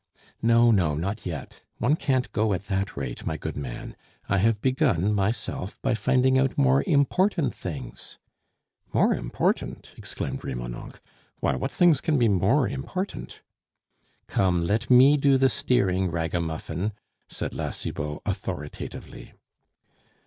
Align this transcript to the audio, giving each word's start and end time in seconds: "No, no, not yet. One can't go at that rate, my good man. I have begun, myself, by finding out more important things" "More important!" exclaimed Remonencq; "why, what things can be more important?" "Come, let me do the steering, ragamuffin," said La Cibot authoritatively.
"No, 0.41 0.71
no, 0.71 0.95
not 0.95 1.27
yet. 1.27 1.61
One 1.77 1.95
can't 1.95 2.31
go 2.31 2.53
at 2.53 2.65
that 2.65 2.97
rate, 2.97 3.23
my 3.23 3.37
good 3.37 3.55
man. 3.55 3.95
I 4.27 4.39
have 4.39 4.59
begun, 4.59 5.13
myself, 5.13 5.79
by 5.83 5.93
finding 5.93 6.39
out 6.39 6.57
more 6.57 6.83
important 6.87 7.53
things" 7.55 8.17
"More 8.95 9.13
important!" 9.13 9.91
exclaimed 9.97 10.41
Remonencq; 10.43 10.99
"why, 11.39 11.55
what 11.55 11.71
things 11.71 12.01
can 12.01 12.17
be 12.17 12.27
more 12.27 12.67
important?" 12.67 13.41
"Come, 14.25 14.65
let 14.65 14.89
me 14.89 15.17
do 15.17 15.37
the 15.37 15.49
steering, 15.49 16.09
ragamuffin," 16.09 16.93
said 17.29 17.53
La 17.53 17.69
Cibot 17.69 18.23
authoritatively. 18.25 19.33